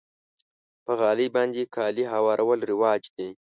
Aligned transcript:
په 0.85 0.91
غالۍ 0.99 1.27
باندې 1.35 1.63
کالي 1.75 2.05
هوارول 2.13 2.59
رواج 2.71 3.01
دی. 3.15 3.29